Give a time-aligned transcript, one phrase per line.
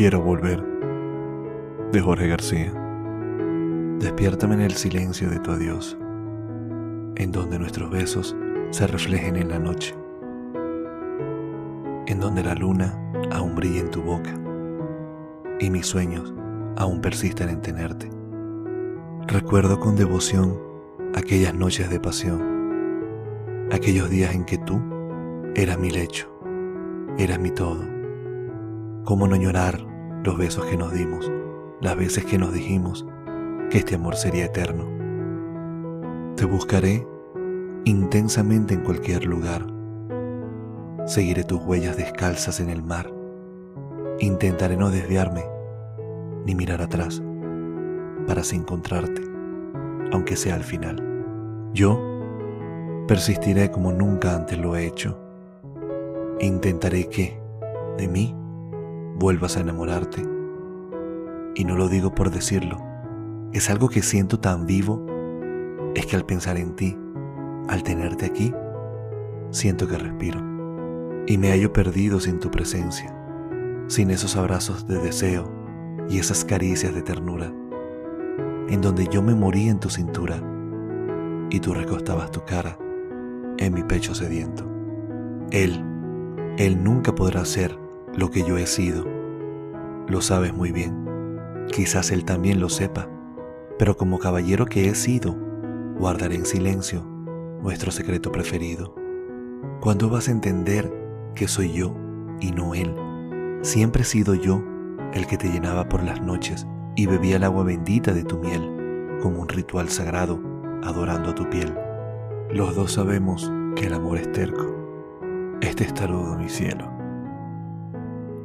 [0.00, 0.64] Quiero volver.
[1.92, 2.72] De Jorge García.
[3.98, 5.94] Despiértame en el silencio de tu adiós,
[7.16, 8.34] en donde nuestros besos
[8.70, 9.94] se reflejen en la noche,
[12.06, 12.98] en donde la luna
[13.30, 14.34] aún brilla en tu boca
[15.60, 16.32] y mis sueños
[16.78, 18.08] aún persisten en tenerte.
[19.26, 20.58] Recuerdo con devoción
[21.14, 24.80] aquellas noches de pasión, aquellos días en que tú
[25.54, 26.26] eras mi lecho,
[27.18, 28.00] eras mi todo
[29.04, 29.89] ¿Cómo no llorar
[30.24, 31.30] los besos que nos dimos,
[31.80, 33.06] las veces que nos dijimos
[33.70, 34.84] que este amor sería eterno?
[36.36, 37.06] Te buscaré
[37.84, 39.66] intensamente en cualquier lugar.
[41.06, 43.10] Seguiré tus huellas descalzas en el mar.
[44.18, 45.44] Intentaré no desviarme
[46.44, 47.22] ni mirar atrás
[48.26, 49.22] para así encontrarte,
[50.12, 51.02] aunque sea al final.
[51.72, 51.98] Yo
[53.08, 55.18] persistiré como nunca antes lo he hecho.
[56.40, 57.40] Intentaré que,
[57.96, 58.34] de mí,
[59.20, 60.22] vuelvas a enamorarte.
[61.54, 62.78] Y no lo digo por decirlo,
[63.52, 65.04] es algo que siento tan vivo,
[65.94, 66.96] es que al pensar en ti,
[67.68, 68.54] al tenerte aquí,
[69.50, 70.40] siento que respiro
[71.26, 73.14] y me hallo perdido sin tu presencia,
[73.88, 75.52] sin esos abrazos de deseo
[76.08, 77.52] y esas caricias de ternura,
[78.68, 80.42] en donde yo me morí en tu cintura
[81.50, 82.78] y tú recostabas tu cara
[83.58, 84.66] en mi pecho sediento.
[85.50, 85.84] Él,
[86.56, 89.06] él nunca podrá ser lo que yo he sido.
[90.08, 91.04] Lo sabes muy bien.
[91.72, 93.08] Quizás él también lo sepa,
[93.78, 95.36] pero como caballero que he sido,
[95.98, 97.04] guardaré en silencio
[97.62, 98.94] nuestro secreto preferido.
[99.80, 100.92] ¿Cuándo vas a entender
[101.34, 101.94] que soy yo
[102.40, 102.94] y no él?
[103.62, 104.62] Siempre he sido yo
[105.12, 109.18] el que te llenaba por las noches y bebía el agua bendita de tu miel,
[109.22, 110.40] como un ritual sagrado,
[110.82, 111.72] adorando a tu piel.
[112.50, 114.74] Los dos sabemos que el amor es terco.
[115.60, 116.99] Este es tarudo, mi cielo.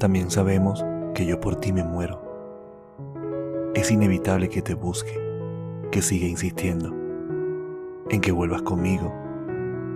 [0.00, 0.82] También sabemos
[1.14, 2.22] que yo por ti me muero.
[3.74, 5.12] Es inevitable que te busque,
[5.92, 6.96] que siga insistiendo,
[8.08, 9.12] en que vuelvas conmigo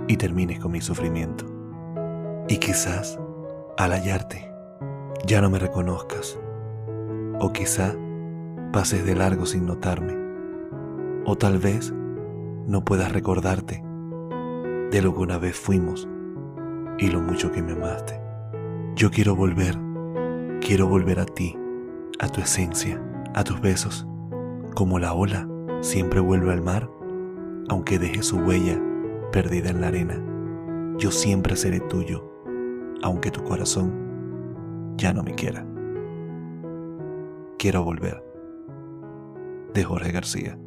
[0.06, 1.46] y termines con mi sufrimiento.
[2.48, 3.18] Y quizás,
[3.78, 4.52] al hallarte,
[5.24, 6.38] ya no me reconozcas,
[7.40, 7.94] o quizá
[8.74, 10.14] pases de largo sin notarme,
[11.24, 11.94] o tal vez
[12.66, 13.82] no puedas recordarte
[14.90, 16.06] de lo que una vez fuimos
[16.98, 18.20] y lo mucho que me amaste.
[18.96, 19.83] Yo quiero volver
[20.64, 21.54] Quiero volver a ti,
[22.20, 22.98] a tu esencia,
[23.34, 24.06] a tus besos,
[24.74, 25.46] como la ola
[25.82, 26.88] siempre vuelve al mar,
[27.68, 28.80] aunque deje su huella
[29.30, 30.24] perdida en la arena.
[30.96, 32.24] Yo siempre seré tuyo,
[33.02, 35.66] aunque tu corazón ya no me quiera.
[37.58, 38.24] Quiero volver.
[39.74, 40.58] De Jorge García.